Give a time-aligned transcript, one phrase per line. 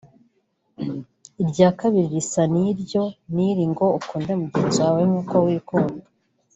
[1.43, 3.03] irya kabiri risa n’iryo
[3.33, 6.03] ni iri ngo “Ukunde mugenzi wawe nk’uko wikunda